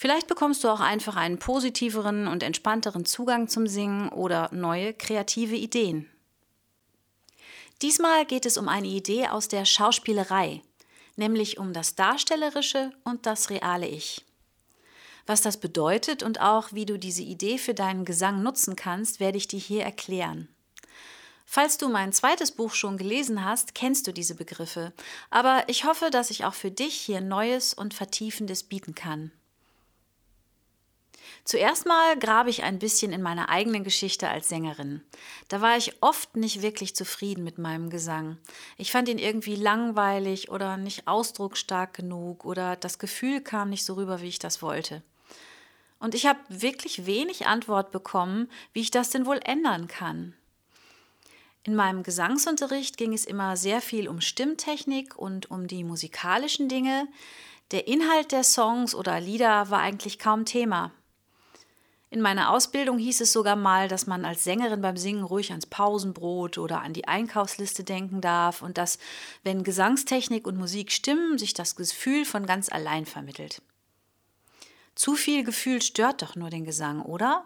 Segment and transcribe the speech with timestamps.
[0.00, 5.56] Vielleicht bekommst du auch einfach einen positiveren und entspannteren Zugang zum Singen oder neue kreative
[5.56, 6.08] Ideen.
[7.82, 10.62] Diesmal geht es um eine Idee aus der Schauspielerei,
[11.16, 14.24] nämlich um das darstellerische und das reale Ich.
[15.26, 19.36] Was das bedeutet und auch wie du diese Idee für deinen Gesang nutzen kannst, werde
[19.36, 20.46] ich dir hier erklären.
[21.44, 24.92] Falls du mein zweites Buch schon gelesen hast, kennst du diese Begriffe,
[25.28, 29.32] aber ich hoffe, dass ich auch für dich hier Neues und Vertiefendes bieten kann.
[31.48, 35.00] Zuerst mal grabe ich ein bisschen in meiner eigenen Geschichte als Sängerin.
[35.48, 38.36] Da war ich oft nicht wirklich zufrieden mit meinem Gesang.
[38.76, 43.94] Ich fand ihn irgendwie langweilig oder nicht ausdrucksstark genug oder das Gefühl kam nicht so
[43.94, 45.02] rüber, wie ich das wollte.
[45.98, 50.34] Und ich habe wirklich wenig Antwort bekommen, wie ich das denn wohl ändern kann.
[51.62, 57.08] In meinem Gesangsunterricht ging es immer sehr viel um Stimmtechnik und um die musikalischen Dinge.
[57.70, 60.92] Der Inhalt der Songs oder Lieder war eigentlich kaum Thema.
[62.10, 65.66] In meiner Ausbildung hieß es sogar mal, dass man als Sängerin beim Singen ruhig ans
[65.66, 68.98] Pausenbrot oder an die Einkaufsliste denken darf und dass,
[69.42, 73.60] wenn Gesangstechnik und Musik stimmen, sich das Gefühl von ganz allein vermittelt.
[74.94, 77.44] Zu viel Gefühl stört doch nur den Gesang, oder?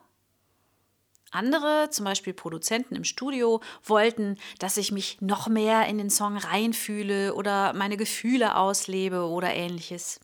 [1.33, 6.37] Andere, zum Beispiel Produzenten im Studio, wollten, dass ich mich noch mehr in den Song
[6.37, 10.21] reinfühle oder meine Gefühle auslebe oder ähnliches.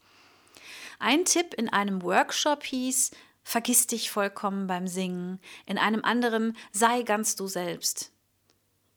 [1.01, 3.13] Ein Tipp in einem Workshop hieß,
[3.49, 8.13] vergiss dich vollkommen beim Singen, in einem anderen sei ganz du selbst.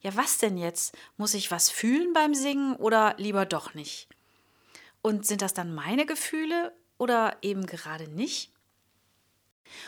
[0.02, 0.94] Ja, was denn jetzt?
[1.16, 4.10] Muss ich was fühlen beim Singen oder lieber doch nicht?
[5.02, 8.52] Und sind das dann meine Gefühle oder eben gerade nicht?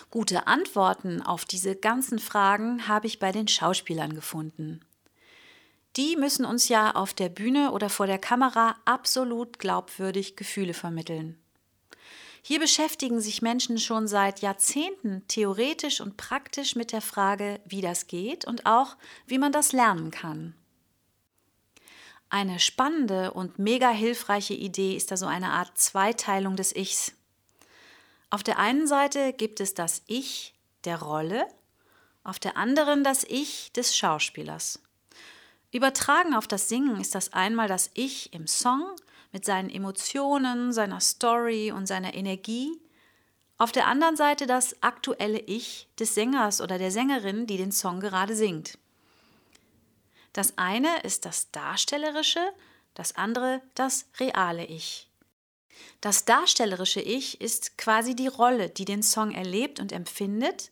[0.10, 4.80] Gute Antworten auf diese ganzen Fragen habe ich bei den Schauspielern gefunden.
[5.98, 11.43] Die müssen uns ja auf der Bühne oder vor der Kamera absolut glaubwürdig Gefühle vermitteln.
[12.46, 18.08] Hier beschäftigen sich Menschen schon seit Jahrzehnten theoretisch und praktisch mit der Frage, wie das
[18.08, 20.54] geht und auch, wie man das lernen kann.
[22.30, 27.14] Eine spannende und mega hilfreiche Idee ist da so eine Art Zweiteilung des Ichs.
[28.30, 31.48] Auf der einen Seite gibt es das Ich der Rolle,
[32.26, 34.82] auf der anderen das Ich des Schauspielers.
[35.72, 38.84] Übertragen auf das Singen ist das einmal das Ich im Song
[39.34, 42.80] mit seinen Emotionen, seiner Story und seiner Energie,
[43.58, 48.00] auf der anderen Seite das aktuelle Ich des Sängers oder der Sängerin, die den Song
[48.00, 48.78] gerade singt.
[50.34, 52.42] Das eine ist das Darstellerische,
[52.94, 55.10] das andere das reale Ich.
[56.02, 60.72] Das darstellerische Ich ist quasi die Rolle, die den Song erlebt und empfindet.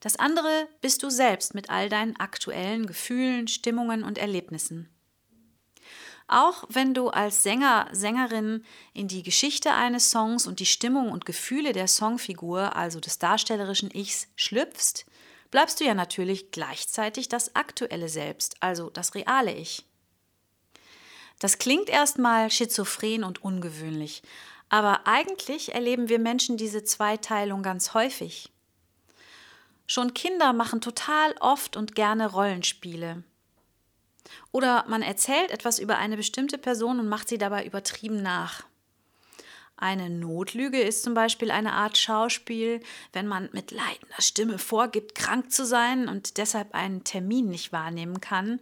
[0.00, 4.91] Das andere bist du selbst mit all deinen aktuellen Gefühlen, Stimmungen und Erlebnissen.
[6.32, 11.26] Auch wenn du als Sänger, Sängerin in die Geschichte eines Songs und die Stimmung und
[11.26, 15.04] Gefühle der Songfigur, also des darstellerischen Ichs, schlüpfst,
[15.50, 19.84] bleibst du ja natürlich gleichzeitig das aktuelle Selbst, also das reale Ich.
[21.38, 24.22] Das klingt erstmal schizophren und ungewöhnlich,
[24.70, 28.50] aber eigentlich erleben wir Menschen diese Zweiteilung ganz häufig.
[29.86, 33.22] Schon Kinder machen total oft und gerne Rollenspiele.
[34.50, 38.64] Oder man erzählt etwas über eine bestimmte Person und macht sie dabei übertrieben nach.
[39.76, 42.80] Eine Notlüge ist zum Beispiel eine Art Schauspiel,
[43.12, 48.20] wenn man mit leidender Stimme vorgibt, krank zu sein und deshalb einen Termin nicht wahrnehmen
[48.20, 48.60] kann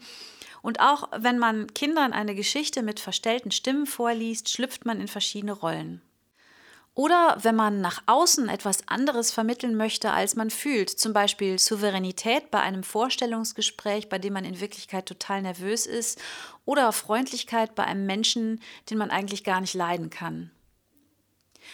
[0.63, 5.53] und auch wenn man Kindern eine Geschichte mit verstellten Stimmen vorliest, schlüpft man in verschiedene
[5.53, 6.03] Rollen.
[6.95, 12.51] Oder wenn man nach außen etwas anderes vermitteln möchte, als man fühlt, zum Beispiel Souveränität
[12.51, 16.21] bei einem Vorstellungsgespräch, bei dem man in Wirklichkeit total nervös ist,
[16.65, 18.61] oder Freundlichkeit bei einem Menschen,
[18.91, 20.51] den man eigentlich gar nicht leiden kann.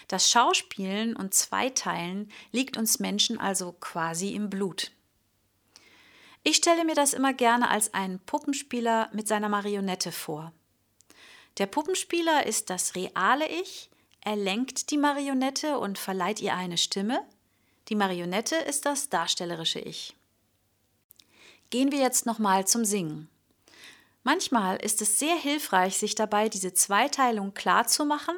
[0.09, 4.93] Das Schauspielen und Zweiteilen liegt uns Menschen also quasi im Blut.
[6.43, 10.53] Ich stelle mir das immer gerne als einen Puppenspieler mit seiner Marionette vor.
[11.59, 13.91] Der Puppenspieler ist das reale Ich,
[14.27, 17.25] er lenkt die Marionette und verleiht ihr eine Stimme.
[17.89, 20.17] Die Marionette ist das darstellerische Ich.
[21.71, 23.29] Gehen wir jetzt nochmal zum Singen.
[24.25, 28.35] Manchmal ist es sehr hilfreich, sich dabei diese Zweiteilung klarzumachen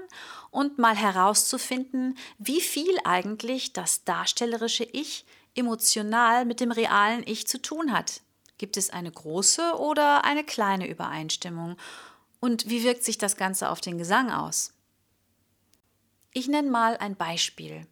[0.51, 5.25] und mal herauszufinden, wie viel eigentlich das darstellerische Ich
[5.55, 8.21] emotional mit dem realen Ich zu tun hat.
[8.59, 11.79] Gibt es eine große oder eine kleine Übereinstimmung?
[12.41, 14.75] Und wie wirkt sich das Ganze auf den Gesang aus?
[16.33, 17.87] Ich nenne mal ein Beispiel.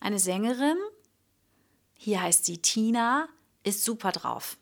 [0.00, 0.76] Eine Sängerin,
[1.96, 3.28] hier heißt sie Tina,
[3.62, 4.58] ist super drauf.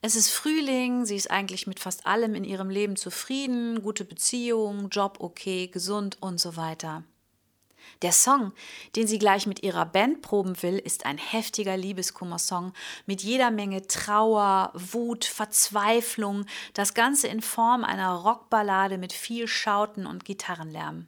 [0.00, 4.88] Es ist Frühling, sie ist eigentlich mit fast allem in ihrem Leben zufrieden, gute Beziehung,
[4.88, 7.04] Job okay, gesund und so weiter.
[8.00, 8.52] Der Song,
[8.96, 12.72] den sie gleich mit ihrer Band proben will, ist ein heftiger Liebeskummer-Song
[13.06, 20.06] mit jeder Menge Trauer, Wut, Verzweiflung, das Ganze in Form einer Rockballade mit viel Schauten
[20.06, 21.06] und Gitarrenlärm.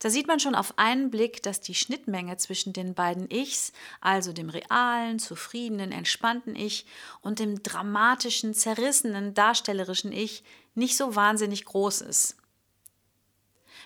[0.00, 3.70] Da sieht man schon auf einen Blick, dass die Schnittmenge zwischen den beiden Ichs,
[4.00, 6.86] also dem realen, zufriedenen, entspannten Ich
[7.20, 10.42] und dem dramatischen, zerrissenen, darstellerischen Ich,
[10.74, 12.36] nicht so wahnsinnig groß ist.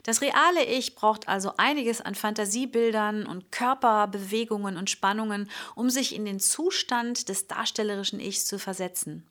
[0.04, 6.24] Das reale Ich braucht also einiges an Fantasiebildern und Körperbewegungen und Spannungen, um sich in
[6.24, 9.26] den Zustand des darstellerischen Ichs zu versetzen.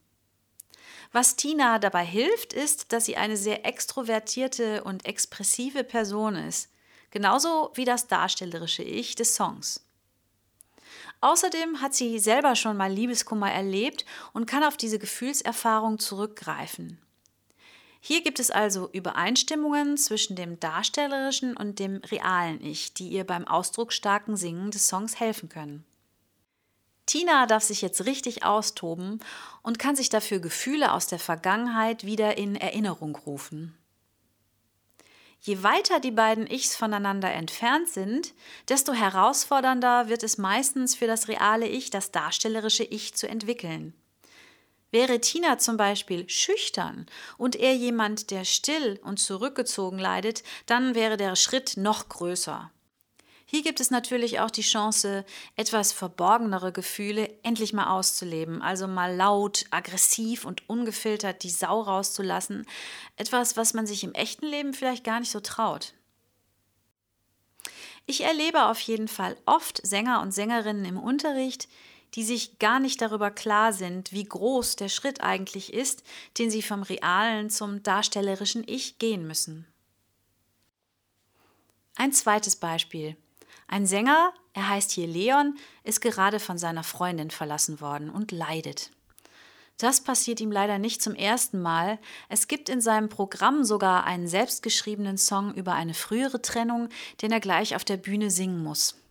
[1.14, 6.73] Was Tina dabei hilft, ist, dass sie eine sehr extrovertierte und expressive Person ist
[7.14, 9.86] genauso wie das darstellerische Ich des Songs.
[11.22, 17.00] Außerdem hat sie selber schon mal Liebeskummer erlebt und kann auf diese Gefühlserfahrung zurückgreifen.
[18.02, 23.48] Hier gibt es also Übereinstimmungen zwischen dem darstellerischen und dem realen Ich, die ihr beim
[23.48, 25.86] ausdrucksstarken Singen des Songs helfen können.
[27.06, 29.20] Tina darf sich jetzt richtig austoben
[29.62, 33.78] und kann sich dafür Gefühle aus der Vergangenheit wieder in Erinnerung rufen.
[35.46, 38.34] Je weiter die beiden Ichs voneinander entfernt sind,
[38.70, 43.94] desto herausfordernder wird es meistens für das reale Ich, das darstellerische Ich zu entwickeln.
[44.92, 47.08] Wäre Tina zum Beispiel schüchtern
[47.38, 52.72] und er jemand, der still und zurückgezogen leidet, dann wäre der Schritt noch größer.
[53.54, 55.24] Hier gibt es natürlich auch die Chance,
[55.56, 62.66] etwas verborgenere Gefühle endlich mal auszuleben, also mal laut, aggressiv und ungefiltert die Sau rauszulassen,
[63.16, 65.94] etwas, was man sich im echten Leben vielleicht gar nicht so traut.
[68.08, 71.70] Ich erlebe auf jeden Fall oft Sänger und Sängerinnen im Unterricht,
[72.16, 76.02] die sich gar nicht darüber klar sind, wie groß der Schritt eigentlich ist,
[76.40, 79.68] den sie vom realen zum darstellerischen Ich gehen müssen.
[81.96, 83.16] Ein zweites Beispiel.
[83.68, 88.92] Ein Sänger, er heißt hier Leon, ist gerade von seiner Freundin verlassen worden und leidet.
[89.78, 92.00] Das passiert ihm leider nicht zum ersten Mal.
[92.30, 96.90] Es gibt in seinem Programm sogar einen selbstgeschriebenen Song über eine frühere Trennung,
[97.22, 99.03] den er gleich auf der Bühne singen muss.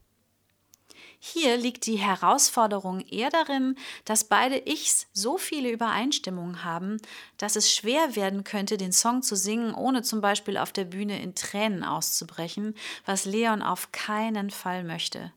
[1.25, 6.97] Hier liegt die Herausforderung eher darin, dass beide Ichs so viele Übereinstimmungen haben,
[7.39, 11.23] dass es schwer werden könnte, den Song zu singen, ohne zum Beispiel auf der Bühne
[11.23, 12.75] in Tränen auszubrechen,
[13.07, 15.33] was Leon auf keinen Fall möchte.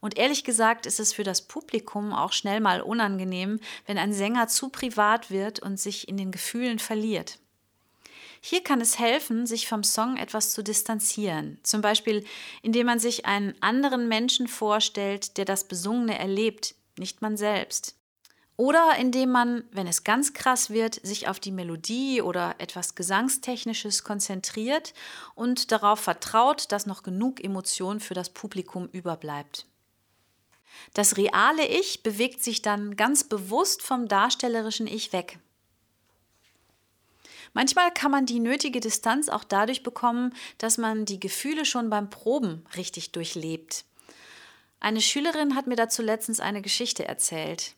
[0.00, 4.48] Und ehrlich gesagt ist es für das Publikum auch schnell mal unangenehm, wenn ein Sänger
[4.48, 7.38] zu privat wird und sich in den Gefühlen verliert.
[8.48, 11.58] Hier kann es helfen, sich vom Song etwas zu distanzieren.
[11.64, 12.24] Zum Beispiel,
[12.62, 17.96] indem man sich einen anderen Menschen vorstellt, der das Besungene erlebt, nicht man selbst.
[18.56, 24.04] Oder indem man, wenn es ganz krass wird, sich auf die Melodie oder etwas Gesangstechnisches
[24.04, 24.94] konzentriert
[25.34, 29.66] und darauf vertraut, dass noch genug Emotion für das Publikum überbleibt.
[30.94, 35.40] Das reale Ich bewegt sich dann ganz bewusst vom darstellerischen Ich weg.
[37.56, 42.10] Manchmal kann man die nötige Distanz auch dadurch bekommen, dass man die Gefühle schon beim
[42.10, 43.86] Proben richtig durchlebt.
[44.78, 47.72] Eine Schülerin hat mir dazu letztens eine Geschichte erzählt.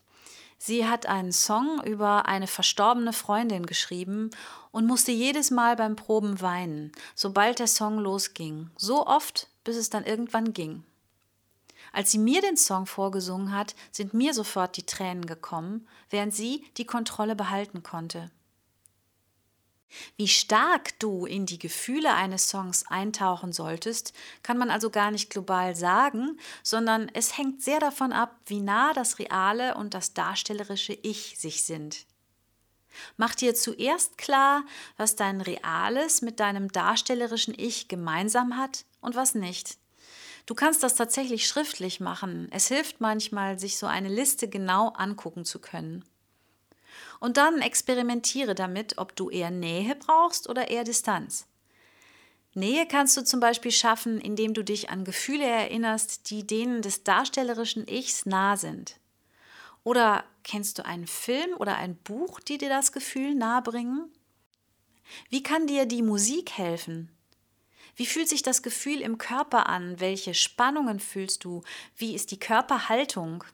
[0.59, 4.31] Sie hat einen Song über eine verstorbene Freundin geschrieben
[4.73, 8.73] und musste jedes Mal beim Proben weinen, sobald der Song losging.
[8.77, 10.83] So oft, bis es dann irgendwann ging.
[11.93, 16.65] Als sie mir den Song vorgesungen hat, sind mir sofort die Tränen gekommen, während sie
[16.79, 18.33] die Kontrolle behalten konnte.
[20.17, 25.31] Wie stark du in die Gefühle eines Songs eintauchen solltest, kann man also gar nicht
[25.31, 30.93] global sagen, sondern es hängt sehr davon ab, wie nah das reale und das darstellerische
[30.93, 32.07] Ich sich sind.
[33.17, 34.65] Mach dir zuerst klar,
[34.97, 39.79] was dein reales mit deinem darstellerischen Ich gemeinsam hat und was nicht.
[40.47, 42.49] Du kannst das tatsächlich schriftlich machen.
[42.51, 46.05] Es hilft manchmal, sich so eine Liste genau angucken zu können.
[47.21, 51.47] Und dann experimentiere damit, ob du eher Nähe brauchst oder eher Distanz.
[52.55, 57.05] Nähe kannst du zum Beispiel schaffen, indem du dich an Gefühle erinnerst, die denen des
[57.05, 58.99] darstellerischen Ichs nah sind.
[59.85, 64.13] Oder kennst du einen Film oder ein Buch, die dir das Gefühl nahebringen?
[65.31, 67.11] Wie kann dir die Musik helfen?
[67.97, 69.99] Wie fühlt sich das Gefühl im Körper an?
[70.01, 71.63] Welche Spannungen fühlst du?
[71.97, 73.45] Wie ist die Körperhaltung?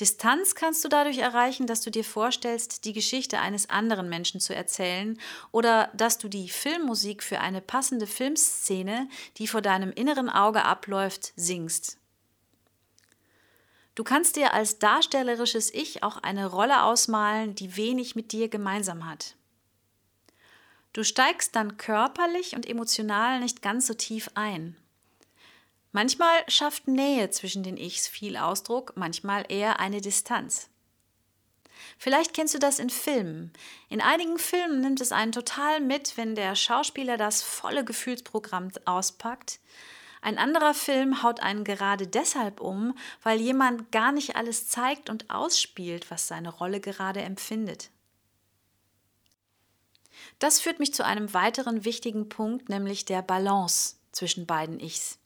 [0.00, 4.54] Distanz kannst du dadurch erreichen, dass du dir vorstellst, die Geschichte eines anderen Menschen zu
[4.54, 5.18] erzählen
[5.52, 11.32] oder dass du die Filmmusik für eine passende Filmszene, die vor deinem inneren Auge abläuft,
[11.36, 11.98] singst.
[13.94, 19.08] Du kannst dir als darstellerisches Ich auch eine Rolle ausmalen, die wenig mit dir gemeinsam
[19.08, 19.36] hat.
[20.92, 24.76] Du steigst dann körperlich und emotional nicht ganz so tief ein.
[25.94, 30.68] Manchmal schafft Nähe zwischen den Ichs viel Ausdruck, manchmal eher eine Distanz.
[31.98, 33.52] Vielleicht kennst du das in Filmen.
[33.90, 39.60] In einigen Filmen nimmt es einen total mit, wenn der Schauspieler das volle Gefühlsprogramm auspackt.
[40.20, 45.30] Ein anderer Film haut einen gerade deshalb um, weil jemand gar nicht alles zeigt und
[45.30, 47.90] ausspielt, was seine Rolle gerade empfindet.
[50.40, 55.20] Das führt mich zu einem weiteren wichtigen Punkt, nämlich der Balance zwischen beiden Ichs.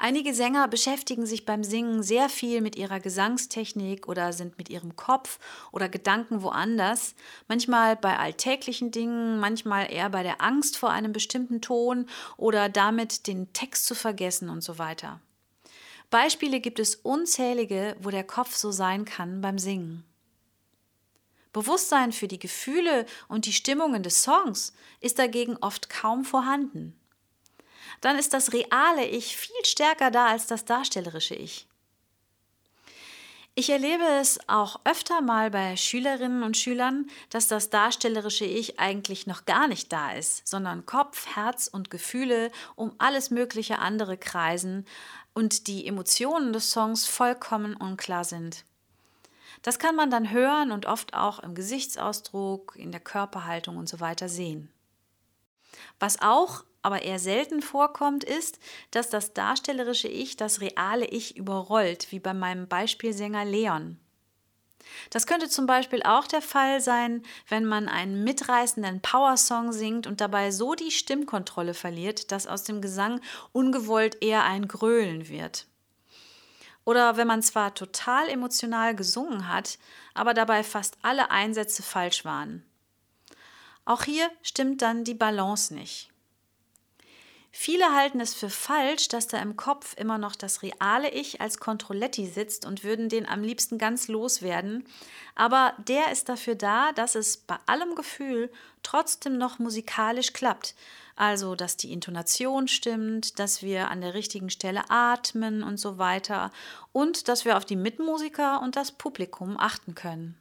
[0.00, 4.94] Einige Sänger beschäftigen sich beim Singen sehr viel mit ihrer Gesangstechnik oder sind mit ihrem
[4.94, 5.40] Kopf
[5.72, 7.16] oder Gedanken woanders,
[7.48, 13.26] manchmal bei alltäglichen Dingen, manchmal eher bei der Angst vor einem bestimmten Ton oder damit
[13.26, 15.20] den Text zu vergessen und so weiter.
[16.10, 20.04] Beispiele gibt es unzählige, wo der Kopf so sein kann beim Singen.
[21.52, 26.94] Bewusstsein für die Gefühle und die Stimmungen des Songs ist dagegen oft kaum vorhanden
[28.00, 31.66] dann ist das reale Ich viel stärker da als das darstellerische Ich.
[33.54, 39.26] Ich erlebe es auch öfter mal bei Schülerinnen und Schülern, dass das darstellerische Ich eigentlich
[39.26, 44.86] noch gar nicht da ist, sondern Kopf, Herz und Gefühle um alles mögliche andere kreisen
[45.34, 48.64] und die Emotionen des Songs vollkommen unklar sind.
[49.62, 53.98] Das kann man dann hören und oft auch im Gesichtsausdruck, in der Körperhaltung und so
[53.98, 54.72] weiter sehen.
[55.98, 58.58] Was auch aber eher selten vorkommt, ist,
[58.90, 63.98] dass das darstellerische Ich das reale Ich überrollt, wie bei meinem Beispielsänger Leon.
[65.10, 70.20] Das könnte zum Beispiel auch der Fall sein, wenn man einen mitreißenden Powersong singt und
[70.20, 73.20] dabei so die Stimmkontrolle verliert, dass aus dem Gesang
[73.52, 75.66] ungewollt eher ein Gröhlen wird.
[76.84, 79.78] Oder wenn man zwar total emotional gesungen hat,
[80.14, 82.64] aber dabei fast alle Einsätze falsch waren.
[83.84, 86.10] Auch hier stimmt dann die Balance nicht.
[87.50, 91.58] Viele halten es für falsch, dass da im Kopf immer noch das reale Ich als
[91.58, 94.84] Kontrolletti sitzt und würden den am liebsten ganz loswerden.
[95.34, 98.50] Aber der ist dafür da, dass es bei allem Gefühl
[98.82, 100.74] trotzdem noch musikalisch klappt.
[101.16, 106.52] Also, dass die Intonation stimmt, dass wir an der richtigen Stelle atmen und so weiter
[106.92, 110.36] und dass wir auf die Mitmusiker und das Publikum achten können.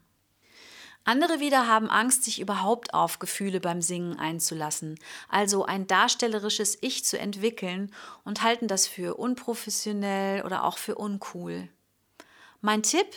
[1.08, 5.00] Andere wieder haben Angst, sich überhaupt auf Gefühle beim Singen einzulassen,
[5.30, 7.94] also ein darstellerisches Ich zu entwickeln
[8.26, 11.70] und halten das für unprofessionell oder auch für uncool.
[12.60, 13.08] Mein Tipp,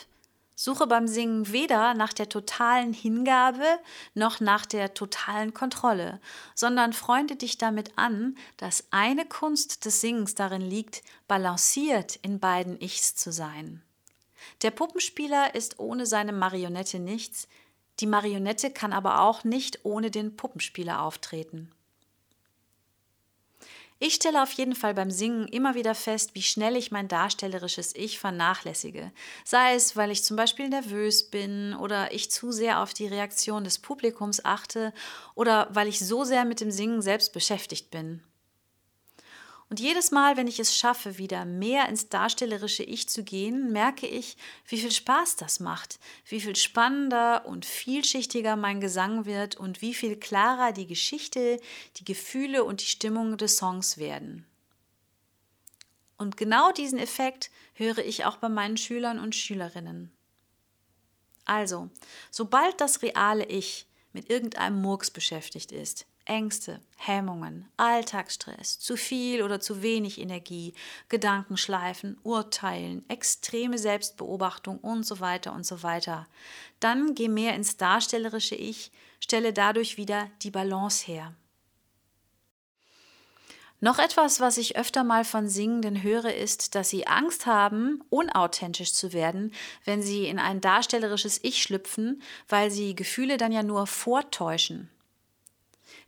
[0.54, 3.66] Suche beim Singen weder nach der totalen Hingabe
[4.14, 6.20] noch nach der totalen Kontrolle,
[6.54, 12.80] sondern freunde dich damit an, dass eine Kunst des Singens darin liegt, balanciert in beiden
[12.80, 13.82] Ichs zu sein.
[14.62, 17.48] Der Puppenspieler ist ohne seine Marionette nichts,
[17.98, 21.70] die Marionette kann aber auch nicht ohne den Puppenspieler auftreten.
[24.02, 27.94] Ich stelle auf jeden Fall beim Singen immer wieder fest, wie schnell ich mein darstellerisches
[27.94, 29.12] Ich vernachlässige.
[29.44, 33.62] Sei es, weil ich zum Beispiel nervös bin oder ich zu sehr auf die Reaktion
[33.62, 34.94] des Publikums achte
[35.34, 38.22] oder weil ich so sehr mit dem Singen selbst beschäftigt bin.
[39.70, 44.08] Und jedes Mal, wenn ich es schaffe, wieder mehr ins darstellerische Ich zu gehen, merke
[44.08, 44.36] ich,
[44.66, 49.94] wie viel Spaß das macht, wie viel spannender und vielschichtiger mein Gesang wird und wie
[49.94, 51.60] viel klarer die Geschichte,
[51.98, 54.44] die Gefühle und die Stimmung des Songs werden.
[56.18, 60.10] Und genau diesen Effekt höre ich auch bei meinen Schülern und Schülerinnen.
[61.44, 61.90] Also,
[62.32, 69.58] sobald das reale Ich mit irgendeinem Murks beschäftigt ist, Ängste, Hemmungen, Alltagsstress, zu viel oder
[69.58, 70.74] zu wenig Energie,
[71.08, 76.28] Gedankenschleifen, Urteilen, extreme Selbstbeobachtung und so weiter und so weiter.
[76.78, 81.34] Dann geh mehr ins darstellerische Ich, stelle dadurch wieder die Balance her.
[83.80, 88.92] Noch etwas, was ich öfter mal von Singenden höre, ist, dass sie Angst haben, unauthentisch
[88.92, 89.52] zu werden,
[89.84, 94.90] wenn sie in ein darstellerisches Ich schlüpfen, weil sie Gefühle dann ja nur vortäuschen.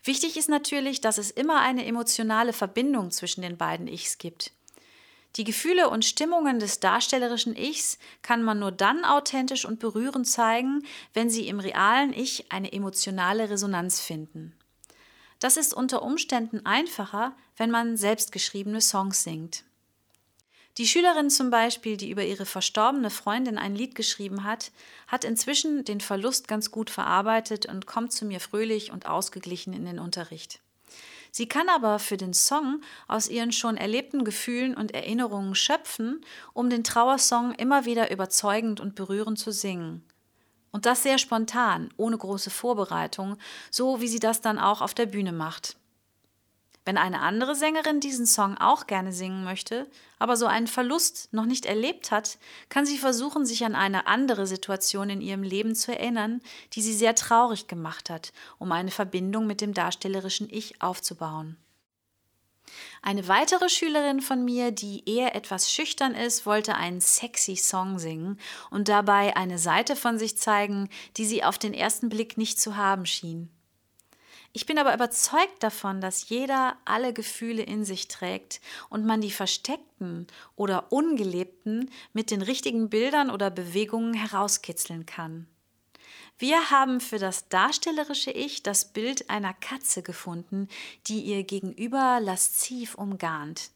[0.05, 4.53] Wichtig ist natürlich, dass es immer eine emotionale Verbindung zwischen den beiden Ichs gibt.
[5.37, 10.85] Die Gefühle und Stimmungen des darstellerischen Ichs kann man nur dann authentisch und berührend zeigen,
[11.15, 14.55] wenn sie im realen Ich eine emotionale Resonanz finden.
[15.39, 19.65] Das ist unter Umständen einfacher, wenn man selbstgeschriebene Songs singt.
[20.79, 24.73] Die Schülerin zum Beispiel, die über ihre verstorbene Freundin ein Lied geschrieben hat,
[25.07, 29.85] hat inzwischen den Verlust ganz gut verarbeitet und kommt zu mir fröhlich und ausgeglichen in
[29.85, 30.61] den Unterricht.
[31.31, 36.71] Sie kann aber für den Song aus ihren schon erlebten Gefühlen und Erinnerungen schöpfen, um
[36.71, 40.05] den Trauersong immer wieder überzeugend und berührend zu singen.
[40.71, 43.37] Und das sehr spontan, ohne große Vorbereitung,
[43.71, 45.77] so wie sie das dann auch auf der Bühne macht.
[46.85, 51.47] Wenn eine andere Sängerin diesen Song auch gerne singen möchte, aber so einen Verlust noch
[51.47, 55.97] nicht erlebt hat, kann sie versuchen, sich an eine andere Situation in ihrem Leben zu
[55.97, 61.57] erinnern, die sie sehr traurig gemacht hat, um eine Verbindung mit dem darstellerischen Ich aufzubauen.
[63.01, 68.41] Eine weitere Schülerin von mir, die eher etwas schüchtern ist, wollte einen sexy Song singen
[68.71, 72.77] und dabei eine Seite von sich zeigen, die sie auf den ersten Blick nicht zu
[72.77, 73.51] haben schien.
[74.55, 79.31] Ich bin aber überzeugt davon, dass jeder alle Gefühle in sich trägt und man die
[79.31, 85.47] versteckten oder ungelebten mit den richtigen Bildern oder Bewegungen herauskitzeln kann.
[86.39, 90.69] Wir haben für das darstellerische Ich das Bild einer Katze gefunden,
[91.07, 93.71] die ihr Gegenüber lasziv umgarnt.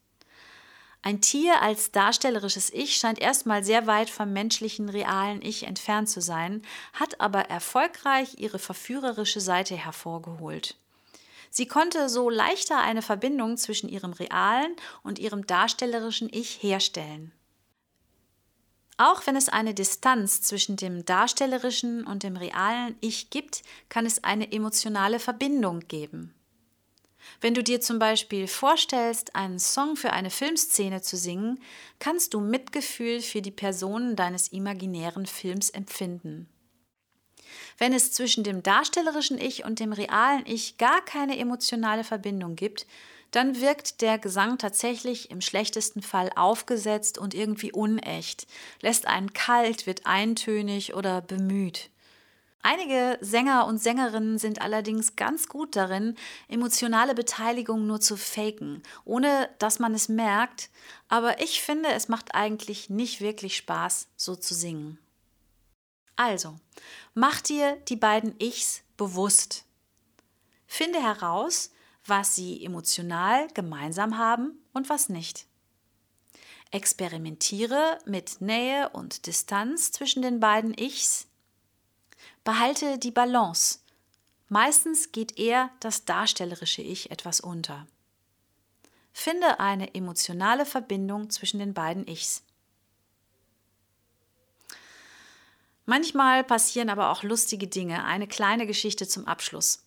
[1.02, 6.20] Ein Tier als darstellerisches Ich scheint erstmal sehr weit vom menschlichen, realen Ich entfernt zu
[6.20, 6.62] sein,
[6.92, 10.76] hat aber erfolgreich ihre verführerische Seite hervorgeholt.
[11.50, 17.32] Sie konnte so leichter eine Verbindung zwischen ihrem realen und ihrem darstellerischen Ich herstellen.
[18.98, 24.24] Auch wenn es eine Distanz zwischen dem darstellerischen und dem realen Ich gibt, kann es
[24.24, 26.34] eine emotionale Verbindung geben.
[27.40, 31.60] Wenn du dir zum Beispiel vorstellst, einen Song für eine Filmszene zu singen,
[31.98, 36.48] kannst du Mitgefühl für die Personen deines imaginären Films empfinden.
[37.78, 42.86] Wenn es zwischen dem darstellerischen Ich und dem realen Ich gar keine emotionale Verbindung gibt,
[43.30, 48.46] dann wirkt der Gesang tatsächlich im schlechtesten Fall aufgesetzt und irgendwie unecht,
[48.80, 51.90] lässt einen kalt, wird eintönig oder bemüht.
[52.68, 56.16] Einige Sänger und Sängerinnen sind allerdings ganz gut darin,
[56.48, 60.68] emotionale Beteiligung nur zu faken, ohne dass man es merkt,
[61.06, 64.98] aber ich finde, es macht eigentlich nicht wirklich Spaß, so zu singen.
[66.16, 66.56] Also,
[67.14, 69.64] mach dir die beiden Ichs bewusst.
[70.66, 71.70] Finde heraus,
[72.04, 75.46] was sie emotional gemeinsam haben und was nicht.
[76.72, 81.28] Experimentiere mit Nähe und Distanz zwischen den beiden Ichs
[82.46, 83.80] Behalte die Balance.
[84.48, 87.88] Meistens geht eher das darstellerische Ich etwas unter.
[89.12, 92.44] Finde eine emotionale Verbindung zwischen den beiden Ichs.
[95.86, 98.04] Manchmal passieren aber auch lustige Dinge.
[98.04, 99.84] Eine kleine Geschichte zum Abschluss.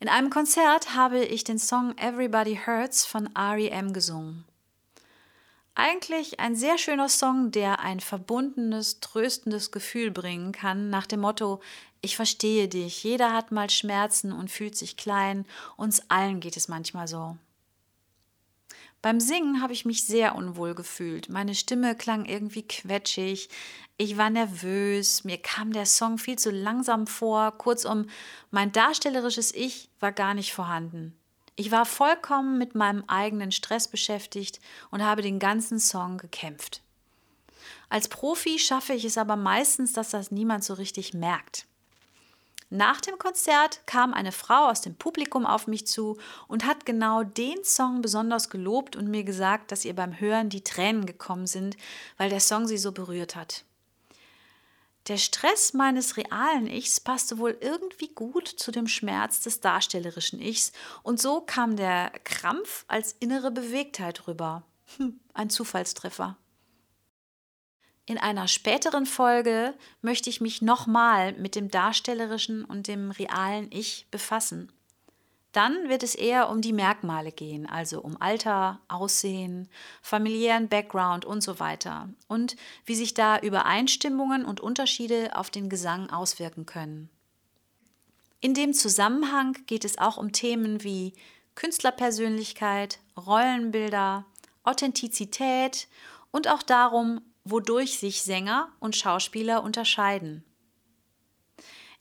[0.00, 4.44] In einem Konzert habe ich den Song Everybody Hurts von REM gesungen.
[5.82, 11.62] Eigentlich ein sehr schöner Song, der ein verbundenes, tröstendes Gefühl bringen kann, nach dem Motto,
[12.02, 15.46] ich verstehe dich, jeder hat mal Schmerzen und fühlt sich klein,
[15.78, 17.38] uns allen geht es manchmal so.
[19.00, 21.30] Beim Singen habe ich mich sehr unwohl gefühlt.
[21.30, 23.48] Meine Stimme klang irgendwie quetschig.
[23.96, 25.24] Ich war nervös.
[25.24, 27.52] Mir kam der Song viel zu langsam vor.
[27.52, 28.10] Kurzum,
[28.50, 31.18] mein darstellerisches Ich war gar nicht vorhanden.
[31.56, 34.60] Ich war vollkommen mit meinem eigenen Stress beschäftigt
[34.90, 36.82] und habe den ganzen Song gekämpft.
[37.88, 41.66] Als Profi schaffe ich es aber meistens, dass das niemand so richtig merkt.
[42.72, 47.24] Nach dem Konzert kam eine Frau aus dem Publikum auf mich zu und hat genau
[47.24, 51.76] den Song besonders gelobt und mir gesagt, dass ihr beim Hören die Tränen gekommen sind,
[52.16, 53.64] weil der Song sie so berührt hat.
[55.08, 60.72] Der Stress meines realen Ichs passte wohl irgendwie gut zu dem Schmerz des darstellerischen Ichs
[61.02, 64.62] und so kam der Krampf als innere Bewegtheit rüber.
[64.96, 66.36] Hm, ein Zufallstreffer.
[68.06, 74.08] In einer späteren Folge möchte ich mich nochmal mit dem darstellerischen und dem realen Ich
[74.10, 74.72] befassen.
[75.52, 79.68] Dann wird es eher um die Merkmale gehen, also um Alter, Aussehen,
[80.00, 86.08] familiären Background und so weiter und wie sich da Übereinstimmungen und Unterschiede auf den Gesang
[86.10, 87.10] auswirken können.
[88.40, 91.14] In dem Zusammenhang geht es auch um Themen wie
[91.56, 94.24] Künstlerpersönlichkeit, Rollenbilder,
[94.62, 95.88] Authentizität
[96.30, 100.44] und auch darum, wodurch sich Sänger und Schauspieler unterscheiden.